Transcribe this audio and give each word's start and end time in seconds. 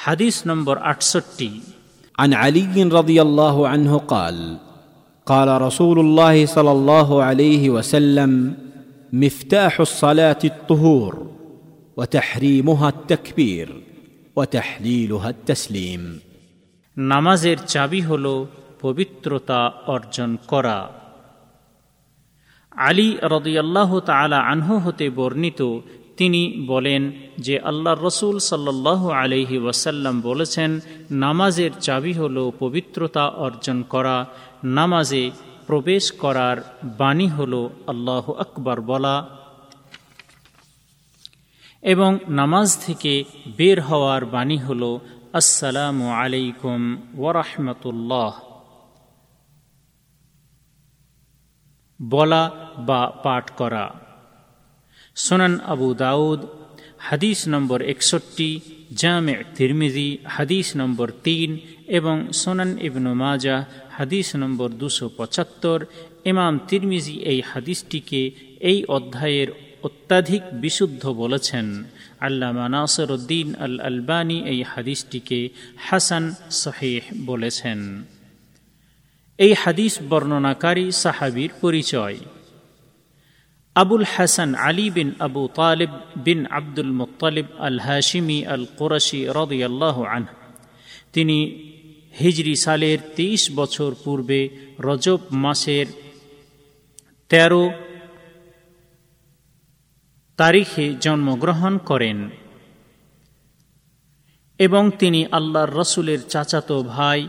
হাদিস 0.00 0.36
নম্বর 0.48 0.76
আটষট্টি 0.92 1.50
عن 2.18 2.30
علي 2.34 2.76
رضي 2.98 3.18
الله 3.22 3.56
عنه 3.68 3.92
قال 3.98 4.36
قال 5.26 5.48
رسول 5.62 5.98
الله 6.00 6.36
صلى 6.46 6.72
الله 6.72 7.08
عليه 7.22 7.64
وسلم 7.70 8.32
مفتاح 9.12 9.80
الصلاه 9.80 10.42
الطهور 10.44 11.12
وتحريمها 11.96 12.88
التكبير 12.88 13.68
وتحليلها 14.36 15.28
التسليم 15.30 16.02
নামাজের 16.96 17.58
চাবি 17.72 18.00
হল 18.08 18.26
পবিত্রতা 18.80 19.60
অর্জন 19.94 20.30
করা 20.50 20.78
আলী 22.72 23.08
রদিয়াল্লাহ 23.34 23.90
তালা 24.08 24.38
আনহু 24.52 24.74
হতে 24.84 25.06
বর্ণিত 25.18 25.60
তিনি 26.21 26.43
বলেন 26.67 27.11
যে 27.37 27.55
আল্লাহ 27.59 27.93
রসুল 27.93 28.39
সাল্লাহ 28.39 29.01
আলহি 29.09 29.57
ওয়াসাল্লাম 29.57 30.21
বলেছেন, 30.21 30.79
নামাজের 31.11 31.71
চাবি 31.81 32.13
হল 32.13 32.51
পবিত্রতা 32.59 33.25
অর্জন 33.45 33.83
করা, 33.83 34.25
নামাজে 34.63 35.31
প্রবেশ 35.67 36.11
করার 36.11 36.57
বাণী 36.83 37.27
হল 37.27 37.53
আল্লাহ 37.87 38.25
আকবর 38.31 38.81
বলা 38.81 39.17
এবং 41.83 42.11
নামাজ 42.29 42.85
থেকে 42.85 43.23
বের 43.57 43.81
হওয়ার 43.81 44.25
বাণী 44.25 44.57
হল, 44.57 44.83
আসসালামু 45.33 46.05
আলাইকুম 46.11 46.79
ওরহমতুল্লাহ 47.17 48.33
বলা 51.99 52.43
বা 52.87 53.01
পাঠ 53.23 53.45
করা। 53.57 54.10
সোনান 55.15 55.55
আবু 55.73 55.87
দাউদ, 55.93 56.39
হাদিস 57.07 57.39
নম্বর 57.47 57.79
একষট্টি, 57.93 58.49
জামে 59.01 59.35
তিরমিজি, 59.55 60.09
হাদিস 60.35 60.67
নম্বর 60.75 61.07
তিন 61.25 61.49
এবং 61.87 62.17
সোনান 62.33 62.71
ইবনু 62.87 63.11
মাজা, 63.13 63.57
হাদিস 63.97 64.27
নম্বর 64.35 64.69
দুশো 64.81 65.05
পঁচাত্তর। 65.17 65.79
ইমাম 66.31 66.53
তিরমিজি 66.69 67.15
এই 67.31 67.39
হাদিসটিকে 67.41 68.21
এই 68.71 68.79
অধ্যায়ের 68.87 69.49
অত্যাধিক 69.83 70.43
বিশুদ্ধ 70.63 71.03
বলেছেন। 71.21 71.65
আল্লামা 72.19 72.65
নাসর 72.69 73.09
উদ্দিন 73.11 73.47
আল 73.65 73.75
আলবানী 73.89 74.37
এই 74.53 74.59
হাদিসটিকে 74.63 75.39
হাসান 75.87 76.25
সহেহ 76.61 77.03
বলেছেন। 77.25 77.79
এই 79.39 79.53
হাদিস 79.63 79.93
বর্ণনাকারী 80.09 80.85
সাহাবির 81.03 81.51
পরিচয়। 81.61 82.17
আবুল 83.75 84.03
হাসান 84.03 84.55
আলী 84.55 84.89
বিন 84.89 85.11
আবু 85.19 85.49
তালিব 85.55 85.89
বিন 86.15 86.45
আব্দুল 86.45 86.91
মুতালিব 86.91 87.45
আল 87.59 87.79
হাশিমি 87.79 88.45
আল 88.45 88.65
কোরশি 88.77 89.25
রদিয়াল্লাহ 89.25 90.03
আন 90.03 90.25
তিনি 91.13 91.63
হিজরি 92.19 92.55
সালের 92.55 92.97
তেইশ 93.15 93.51
বছর 93.55 93.95
পূর্বে 94.03 94.49
রজব 94.79 95.19
মাসের 95.31 95.85
তেরো 97.29 97.71
তারিখে 100.37 100.93
জন্মগ্রহণ 101.01 101.77
করেন 101.77 102.29
এবং 104.57 104.91
তিনি 104.99 105.25
আল্লাহর 105.31 105.69
রসুলের 105.69 106.27
চাচাতো 106.27 106.83
ভাই 106.83 107.27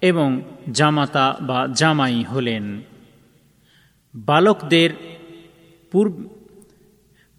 এবং 0.00 0.42
জামাতা 0.72 1.36
বা 1.40 1.68
জামাই 1.74 2.22
হলেন। 2.22 2.82
বালকদের 4.14 5.15
পূর্ব 5.96 6.16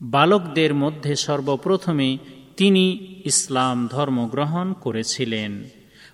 বালকদের 0.02 0.74
মধ্যে 0.74 1.16
সর্বপ্রথমে 1.16 2.18
তিনি 2.58 2.86
ইসলাম 3.26 3.88
ধর্ম 3.88 4.28
গ্রহণ 4.28 4.74
করেছিলেন। 4.74 5.64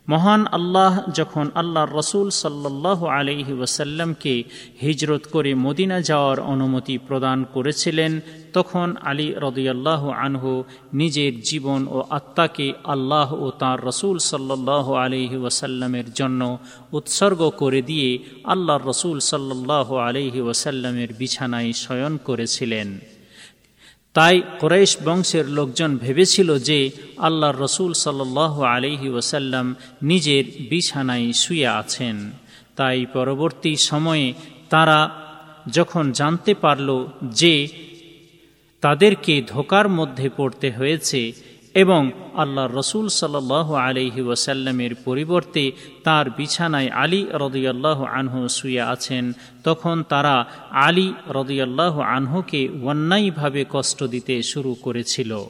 মহান 0.07 0.47
আল্লাহ 0.47 1.11
যখন 1.13 1.51
আল্লাহ 1.55 1.85
রসুল 1.85 2.29
সাল্লাহ 2.29 2.99
আলহি 3.05 3.53
ওয়াসাল্লামকে 3.53 4.43
হিজরত 4.81 5.23
করে 5.31 5.55
মদিনা 5.55 6.01
যাওয়ার 6.01 6.39
অনুমতি 6.39 6.97
প্রদান 6.97 7.43
করেছিলেন, 7.53 8.11
তখন 8.53 8.95
আলী 9.03 9.27
রদিয়াল্লাহ 9.45 10.01
আনহু 10.09 10.63
নিজের 10.93 11.33
জীবন 11.41 11.87
ও 11.87 11.97
আত্মাকে 12.09 12.73
আল্লাহ 12.83 13.33
ও 13.33 13.51
তাঁর 13.51 13.79
রসুল 13.83 14.17
সাল্লাহ 14.31 14.93
আলহি 14.93 15.37
ওয়াসাল্লামের 15.37 16.07
জন্য 16.13 16.41
উৎসর্গ 16.91 17.49
করে 17.61 17.81
দিয়ে 17.81 18.19
আল্লাহ 18.43 18.77
রসুল 18.77 19.19
সাল্লাহ 19.19 19.87
আলহি 20.07 20.41
ওয়াসাল্লামের 20.41 21.09
বিছানায় 21.13 21.71
শয়ন 21.73 22.13
করেছিলেন। 22.23 23.12
তাই 24.13 24.41
কোরাইশ 24.59 24.97
বংশের 25.05 25.45
লোকজন 25.49 25.97
ভেবেছিল 25.97 26.59
যে 26.59 26.89
আল্লাহর 27.17 27.59
রসুল 27.59 27.93
সাল্লাহ 27.93 28.61
আলহি 28.63 29.09
ওসাল্লাম 29.09 29.75
নিজের 30.01 30.43
বিছানায় 30.69 31.33
শুয়ে 31.33 31.67
আছেন। 31.67 32.31
তাই 32.75 33.05
পরবর্তী 33.05 33.75
সময়ে 33.75 34.33
তারা 34.69 34.99
যখন 35.71 36.11
জানতে 36.11 36.53
পারল 36.53 37.07
যে 37.23 37.67
তাদেরকে 38.81 39.41
ধোকার 39.47 39.89
মধ্যে 39.89 40.29
পড়তে 40.37 40.71
হয়েছে 40.71 41.33
এবং 41.75 42.11
আল্লাহ 42.33 42.77
রসুল 42.77 43.07
সাল্লাহ 43.07 43.73
আলহি 43.73 44.21
ওয়াসাল্লামের 44.21 44.95
পরিবর্তে 44.95 45.71
তার 46.03 46.29
বিছানায় 46.29 46.89
আলী 46.89 47.25
রদিয়াল্লাহ 47.33 48.03
আনহু 48.03 48.47
শুয়ে 48.47 48.81
আছেন, 48.81 49.33
তখন 49.63 50.03
তারা 50.09 50.45
আলী 50.71 51.13
রদিয়াল্লাহ 51.29 51.99
আনহুকে 51.99 52.69
অন্যায়ভাবে 52.83 53.65
কষ্ট 53.69 54.03
দিতে 54.03 54.43
শুরু 54.43 54.75
করেছিল। 54.81 55.43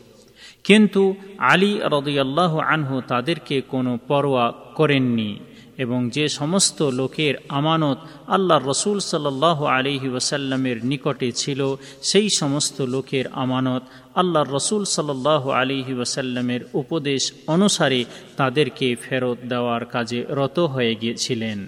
কিন্তু 0.64 1.16
আলী 1.38 1.80
রদিয়াল্লাহ 1.84 2.60
আনহু 2.60 3.02
তাদেরকে 3.08 3.62
কোনো 3.62 3.98
পরোয়া 4.08 4.54
করেননি। 4.76 5.40
এবং 5.78 6.10
যে 6.10 6.30
সমস্ত 6.30 6.82
লোকের 6.82 7.36
আমানত 7.50 7.98
আল্লাহ 8.28 8.68
রসুল 8.68 9.00
সাল্লাহ 9.00 9.66
আলহি 9.66 10.10
ওসাল্লামের 10.10 10.86
নিকটে 10.86 11.32
ছিল, 11.32 11.76
সেই 12.02 12.30
সমস্ত 12.30 12.82
লোকের 12.82 13.26
আমানত 13.34 13.84
আল্লাহ 14.16 14.44
রসুল 14.52 14.86
সাল্লাহ 14.86 15.50
আলিহি 15.50 15.94
ওসাল্লামের 15.94 16.62
উপদেশ 16.74 17.34
অনুসারে 17.48 18.06
তাদেরকে 18.38 18.96
ফেরত 18.96 19.38
দেওয়ার 19.50 19.86
কাজে 19.86 20.26
রত 20.30 20.60
হয়ে 20.60 20.96
গিয়েছিলেন। 20.96 21.68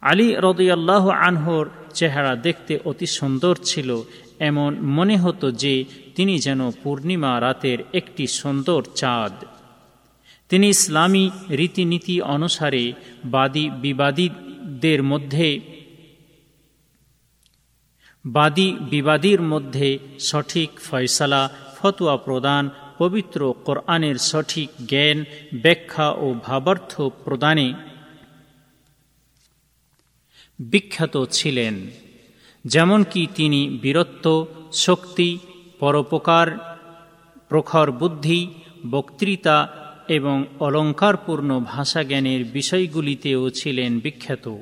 আলী 0.00 0.34
রদিয়াল্লাহ 0.34 1.08
আনহর 1.08 1.66
চেহারা 1.94 2.36
দেখতে 2.36 2.78
অতি 2.84 3.06
সুন্দর 3.06 3.56
ছিল, 3.64 4.02
এমন 4.38 4.80
মনে 4.80 5.16
হতো 5.16 5.50
যে 5.50 5.84
তিনি 6.14 6.38
যেন 6.38 6.70
পূর্ণিমা 6.82 7.40
রাতের 7.40 7.78
একটি 7.92 8.26
সুন্দর 8.26 8.82
চাঁদ। 8.94 9.57
তিনি 10.48 10.68
ইসলামী 10.68 11.30
রীতিনীতি 11.50 12.22
অনুসারে 12.22 12.92
বাদী 13.24 13.70
বিবাদীদের 13.70 15.02
মধ্যে, 15.02 15.60
বাদী 18.26 18.76
বিবাদীর 18.80 19.42
মধ্যে 19.42 19.98
সঠিক 20.18 20.70
ফয়সালা, 20.80 21.50
ফতুয়া 21.76 22.16
প্রদান, 22.16 22.70
পবিত্র 22.98 23.54
কোরআনের 23.64 24.14
সঠিক 24.14 24.68
জ্ঞান, 24.86 25.24
ব্যাখ্যা 25.62 26.10
ও 26.10 26.34
ভাবার্থ 26.44 27.00
প্রদানে 27.24 27.74
বিখ্যাত 30.58 31.24
ছিলেন। 31.30 31.90
যেমনকি 32.64 33.26
তিনি 33.34 33.78
বীরত্ব, 33.82 34.46
শক্তি, 34.72 35.38
পরোপকার, 35.78 36.78
প্রখর 37.48 37.90
বুদ্ধি, 37.90 38.48
বক্তৃতা 38.90 39.87
এবং 40.08 40.44
অলঙ্কারপূর্ণ 40.60 41.60
ভাষাজ্ঞানের 41.60 42.44
বিষয়গুলিতেও 42.44 43.50
ছিলেন 43.50 44.00
বিখ্যাত। 44.00 44.56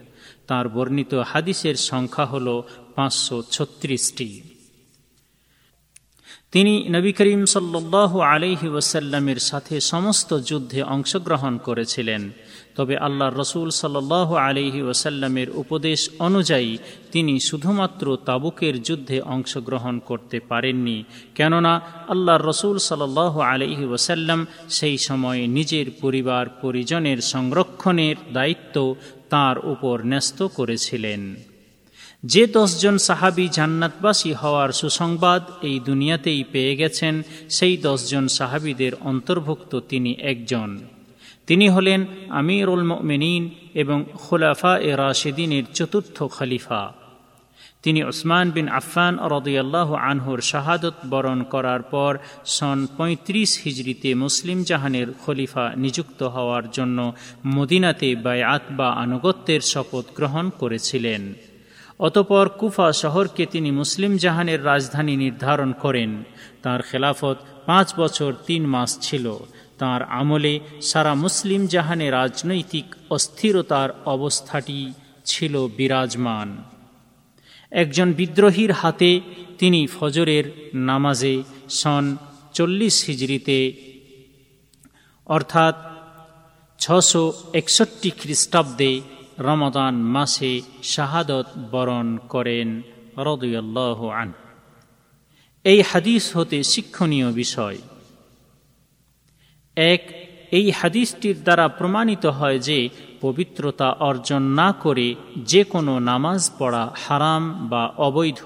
তার 0.47 0.69
বর্ণিত 0.69 1.15
হাদিসের 1.15 1.75
সংখ্যা 1.75 2.25
হল 2.25 2.63
পাঁচশো 2.95 3.43
ছত্রিশটি। 3.43 4.43
তিনি 6.53 6.89
নবী 6.89 7.13
করিম 7.13 7.45
সাল্লাহ 7.45 8.21
আলহি 8.21 8.69
ওসাল্লামের 8.69 9.37
সাথে 9.37 9.81
সমস্ত 9.81 10.39
যুদ্ধে 10.39 10.83
অংশগ্রহণ 10.83 11.59
করেছিলেন। 11.59 12.31
তবে 12.77 12.97
আল্লাহ 12.97 13.41
রসুল 13.41 13.71
সাল্লাহ 13.71 14.35
আলহি 14.35 14.83
ওসাল্লামের 14.83 15.51
উপদেশ 15.51 16.11
অনুযায়ী 16.19 16.79
তিনি 17.13 17.41
শুধুমাত্র 17.41 18.19
তাবুকের 18.25 18.83
যুদ্ধে 18.83 19.21
অংশগ্রহণ 19.21 19.99
করতে 19.99 20.41
পারেননি। 20.41 21.05
কেননা 21.35 21.81
আল্লাহ 22.09 22.37
রসুল 22.43 22.79
সাল্লাহ 22.79 23.41
আলহি 23.41 23.85
ওসাল্লাম 23.85 24.47
সেই 24.69 24.99
সময় 24.99 25.47
নিজের 25.47 25.87
পরিবার, 26.01 26.49
পরিজনের 26.49 27.19
সংরক্ষণের 27.19 28.17
দায়িত্ব 28.33 28.95
তার 29.31 29.59
উপর 29.59 30.01
ন্যস্ত 30.07 30.43
করেছিলেন। 30.43 31.35
যে 32.25 32.47
দশজন 32.47 32.99
সাহাবি 32.99 33.49
জান্নাতবাসী 33.53 34.33
হওয়ার 34.33 34.73
সুসংবাদ 34.73 35.43
এই 35.63 35.81
দুনিয়াতেই 35.81 36.45
পেয়ে 36.53 36.77
গেছেন, 36.77 37.23
সেই 37.51 37.77
দশজন 37.77 38.29
সাহাবিদের 38.29 38.93
অন্তর্ভুক্ত 39.01 39.81
তিনি 39.89 40.15
একজন। 40.19 40.79
তিনি 41.47 41.69
হলেন 41.69 42.07
আমিরুল 42.29 42.83
মিনীন 42.83 43.51
এবং 43.75 44.05
খোলাফা 44.15 44.79
এ 44.79 44.97
রাশেদিনের 44.97 45.63
চতুর্থ 45.75 46.23
খলিফা। 46.23 46.93
তিনি 47.83 48.05
ওসমান 48.05 48.51
বিন 48.51 48.69
আফফান 48.69 49.19
রদিয়াল্লাহ 49.21 49.95
আনহুর 49.95 50.41
শাহাদত 50.41 50.95
বরণ 51.11 51.43
করার 51.43 51.83
পর 51.83 52.19
সন 52.45 52.87
পঁয়ত্রিশ 52.97 53.63
হিজড়িতে 53.65 54.15
মুসলিম 54.15 54.63
জাহানের 54.63 55.07
খলিফা 55.27 55.73
নিযুক্ত 55.77 56.23
হওয়ার 56.23 56.71
জন্য 56.71 57.13
মদিনাতে 57.47 58.17
বায়াত 58.17 58.63
বা 58.71 58.89
আনুগত্যের 58.91 59.61
শপথ 59.61 60.05
গ্রহণ 60.17 60.51
করেছিলেন। 60.51 61.35
অতপর 61.99 62.49
কুফা 62.49 62.93
শহরকে 62.93 63.47
তিনি 63.47 63.71
মুসলিম 63.71 64.17
জাহানের 64.17 64.65
রাজধানী 64.65 65.17
নির্ধারণ 65.17 65.73
করেন। 65.73 66.23
তার 66.63 66.83
খেলাফত 66.83 67.37
পাঁচ 67.67 67.95
বছর 67.97 68.33
তিন 68.47 68.67
মাস 68.67 68.99
ছিল। 69.01 69.37
তার 69.79 70.03
আমলে 70.03 70.61
সারা 70.83 71.15
মুসলিম 71.15 71.67
জাহানে 71.67 72.11
রাজনৈতিক 72.11 72.95
অস্থিরতার 73.11 73.91
অবস্থাটি 74.05 74.93
ছিল 75.25 75.69
বিরাজমান। 75.77 76.57
একজন 77.71 78.13
বিদ্রোহীর 78.13 78.73
হাতে 78.73 79.21
তিনি 79.59 79.87
ফজরের 79.87 80.45
নামাজে 80.75 81.43
সন 81.71 82.17
চল্লিশ 82.53 83.05
হিজড়িতে, 83.05 83.59
অর্থাৎ 85.27 85.75
ছশো 86.79 87.33
একষট্টি 87.53 88.11
খ্রিস্টাব্দে 88.11 89.01
রমদান 89.39 89.95
মাসে 89.95 90.61
শাহাদত 90.83 91.47
বরণ 91.71 92.17
করেন 92.17 92.83
রদুয়াল্লাহ 93.17 94.09
আন 94.09 94.33
এই 95.65 95.83
হাদিস 95.83 96.37
হতে 96.37 96.63
শিক্ষণীয় 96.63 97.33
বিষয়। 97.33 97.79
এক, 99.77 100.01
এই 100.51 100.71
হাদিসটির 100.71 101.37
দ্বারা 101.43 101.69
প্রমাণিত 101.69 102.27
হয় 102.27 102.59
যে 102.59 102.89
পবিত্রতা 103.21 103.89
অর্জন 103.91 104.43
না 104.43 104.73
করে 104.73 105.15
যে 105.37 105.65
কোনো 105.65 105.99
নামাজ 105.99 106.51
পড়া 106.59 106.95
হারাম 107.07 107.69
বা 107.69 107.93
অবৈধ। 107.99 108.43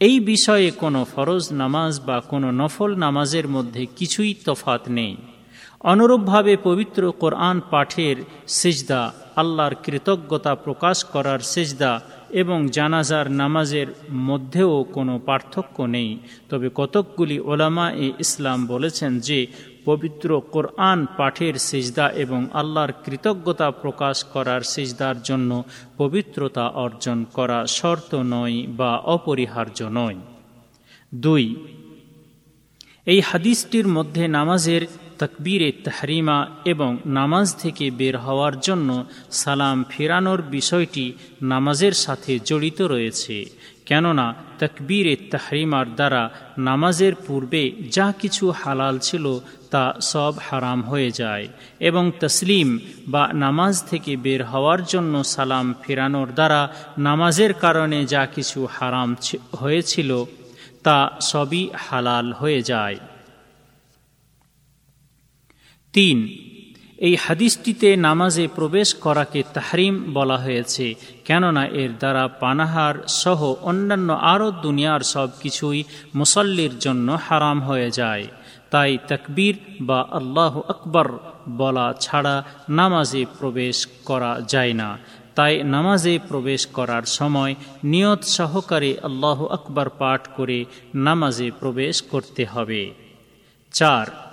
এই 0.00 0.20
বিষয়ে 0.20 0.70
কোনো 0.70 1.06
ফরজ 1.14 1.52
নামাজ 1.52 2.00
বা 2.06 2.20
কোনো 2.20 2.50
নফল 2.50 2.94
নামাজের 2.96 3.48
মধ্যে 3.48 3.86
কিছুই 3.96 4.34
তফাত 4.46 4.82
নেই। 4.88 5.16
অনুরূপভাবে 5.80 6.56
পবিত্র 6.56 7.12
কোরআন 7.12 7.60
পাঠের 7.70 8.16
সেজদা, 8.48 9.12
আল্লাহর 9.36 9.74
কৃতজ্ঞতা 9.74 10.54
প্রকাশ 10.54 11.04
করার 11.04 11.38
সেজদা 11.38 12.00
এবং 12.30 12.68
জানাজার 12.68 13.30
নামাজের 13.30 13.86
মধ্যেও 14.12 14.84
কোনো 14.92 15.20
পার্থক্য 15.26 15.82
নেই। 15.82 16.18
তবে 16.50 16.70
কতকগুলি 16.74 17.40
ওলামা 17.40 17.90
এ 17.92 18.12
ইসলাম 18.18 18.66
বলেছেন 18.66 19.20
যে 19.20 19.46
পবিত্র 19.84 20.42
কোরআন 20.52 21.06
পাঠের 21.16 21.54
সেজদা 21.54 22.10
এবং 22.10 22.46
আল্লাহর 22.52 22.92
কৃতজ্ঞতা 23.04 23.70
প্রকাশ 23.70 24.24
করার 24.24 24.60
সেজদার 24.60 25.22
জন্য 25.22 25.64
পবিত্রতা 25.98 26.66
অর্জন 26.68 27.24
করা 27.24 27.66
শর্ত 27.66 28.14
নয় 28.14 28.66
বা 28.66 28.96
অপরিহার্য 28.96 29.88
নয়। 29.92 30.16
দুই, 31.14 31.56
এই 33.06 33.20
হাদিসটির 33.20 33.86
মধ্যে 33.88 34.28
নামাজের 34.28 34.86
তকবীরে 35.18 35.72
তাহরিমা 35.72 36.46
এবং 36.64 36.98
নামাজ 37.06 37.56
থেকে 37.56 37.90
বের 37.90 38.18
হওয়ার 38.18 38.60
জন্য 38.60 39.04
সালাম 39.30 39.84
ফেরানোর 39.88 40.42
বিষয়টি 40.42 41.12
নামাজের 41.42 41.92
সাথে 41.92 42.38
জড়িত 42.44 42.82
রয়েছে। 42.82 43.44
কেননা 43.86 44.34
তকবীরে 44.58 45.16
তাহরিমার 45.16 45.94
দ্বারা 45.94 46.30
নামাজের 46.58 47.14
পূর্বে 47.14 47.72
যা 47.90 48.12
কিছু 48.12 48.50
হালাল 48.50 48.98
ছিল 48.98 49.38
তা 49.70 49.94
সব 50.00 50.34
হারাম 50.50 50.82
হয়ে 50.82 51.10
যায় 51.10 51.48
এবং 51.80 52.12
তসলিম 52.20 52.78
বা 53.08 53.32
নামাজ 53.32 53.84
থেকে 53.84 54.16
বের 54.16 54.44
হওয়ার 54.44 54.84
জন্য 54.84 55.24
সালাম 55.24 55.74
ফেরানোর 55.82 56.28
দ্বারা 56.32 56.74
নামাজের 56.98 57.54
কারণে 57.54 58.06
যা 58.06 58.26
কিছু 58.26 58.66
হারাম 58.66 59.16
হয়েছিল 59.60 60.24
তা 60.82 61.18
সবই 61.20 61.70
হালাল 61.76 62.32
হয়ে 62.32 62.62
যায়। 62.62 62.96
তিন 65.92 66.38
এই 66.98 67.16
হাদিসটিতে 67.16 67.96
নামাজে 67.96 68.48
প্রবেশ 68.54 68.94
করাকে 68.94 69.42
তাহরিম 69.54 70.12
বলা 70.12 70.36
হয়েছে, 70.36 70.94
কেননা 71.24 71.66
এর 71.66 71.90
দ্বারা 71.98 72.28
পানাহার 72.28 72.94
সহ 73.06 73.54
অন্যান্য 73.62 74.12
আরও 74.12 74.50
দুনিয়ার 74.50 75.00
সব 75.00 75.28
কিছুই 75.40 75.84
মুসল্লির 76.14 76.78
জন্য 76.78 77.18
হারাম 77.28 77.60
হয়ে 77.60 77.90
যায়। 77.90 78.26
তাই 78.70 78.98
তকবীর 79.08 79.54
বা 79.80 80.06
আল্লাহ 80.10 80.60
আকবর 80.68 81.08
বলা 81.48 81.94
ছাড়া 82.00 82.44
নামাজে 82.68 83.26
প্রবেশ 83.38 83.86
করা 84.04 84.40
যায় 84.48 84.72
না। 84.72 84.98
তাই 85.34 85.62
নামাজে 85.62 86.18
প্রবেশ 86.28 86.66
করার 86.66 87.02
সময় 87.02 87.54
নিয়ত 87.84 88.22
সহকারে 88.22 88.96
আল্লাহ 89.02 89.46
আকবর 89.46 89.88
পাঠ 89.88 90.28
করে 90.36 90.64
নামাজে 90.94 91.50
প্রবেশ 91.60 92.02
করতে 92.02 92.44
হবে। 92.44 92.90
চার 93.72 94.31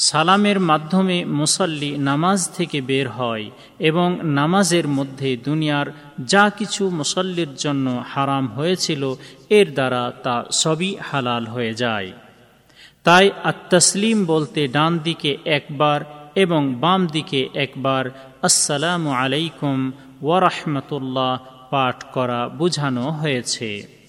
সালামের 0.00 0.60
মাধ্যমে 0.60 1.24
মুসল্লি 1.24 1.98
নামাজ 1.98 2.50
থেকে 2.56 2.80
বের 2.80 3.08
হয় 3.08 3.50
এবং 3.78 4.18
নামাজের 4.22 4.88
মধ্যে 4.88 5.36
দুনিয়ার 5.36 5.86
যা 6.26 6.50
কিছু 6.50 6.90
মুসল্লির 6.90 7.54
জন্য 7.54 8.04
হারাম 8.08 8.46
হয়েছিল, 8.46 9.14
এর 9.50 9.74
দ্বারা 9.74 10.12
তা 10.22 10.44
সবই 10.52 10.96
হালাল 11.10 11.46
হয়ে 11.46 11.74
যায়। 11.74 12.12
তাই 13.04 13.30
আত্মসলিম 13.44 14.24
বলতে 14.24 14.68
ডান 14.68 14.98
দিকে 14.98 15.36
একবার 15.44 16.00
এবং 16.34 16.74
বাম 16.74 17.06
দিকে 17.06 17.48
একবার 17.54 18.10
আসসালামু 18.42 19.10
আলাইকুম 19.10 19.92
ওয়ারহমতুল্লাহ 20.22 21.38
পাঠ 21.70 21.96
করা 22.12 22.48
বোঝানো 22.48 23.10
হয়েছে। 23.10 23.99